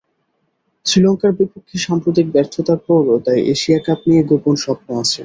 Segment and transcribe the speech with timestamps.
[0.85, 5.19] শ্রীলঙ্কার বিপক্ষে সাম্প্রতিক ব্যর্থতার পরও তাই এশিয়া কাপ নিয়ে গোপন স্বপ্ন আছে।